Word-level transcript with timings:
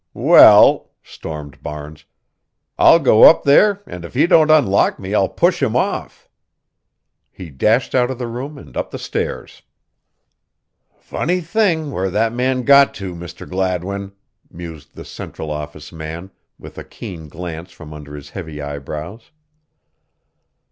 "Well," 0.15 0.89
stormed 1.03 1.61
Barnes, 1.61 2.05
"I'll 2.75 2.97
go 2.97 3.25
up 3.29 3.43
there 3.43 3.83
and 3.85 4.03
if 4.03 4.15
he 4.15 4.25
don't 4.25 4.49
unlock 4.49 4.97
me 4.97 5.13
I'll 5.13 5.29
push 5.29 5.61
him 5.61 5.75
off." 5.75 6.27
He 7.31 7.51
dashed 7.51 7.93
out 7.93 8.09
of 8.09 8.17
the 8.17 8.25
room 8.25 8.57
and 8.57 8.75
up 8.75 8.89
the 8.89 8.97
stairs. 8.97 9.61
"Funny 10.97 11.39
thing 11.39 11.91
where 11.91 12.09
that 12.09 12.33
man 12.33 12.63
got 12.63 12.95
to, 12.95 13.13
Mr. 13.13 13.47
Gladwin," 13.47 14.13
mused 14.49 14.95
the 14.95 15.05
Central 15.05 15.51
Office 15.51 15.91
man, 15.91 16.31
with 16.57 16.79
a 16.79 16.83
keen 16.83 17.27
glance 17.29 17.71
from 17.71 17.93
under 17.93 18.15
his 18.15 18.31
heavy 18.31 18.59
eyebrows. 18.59 19.29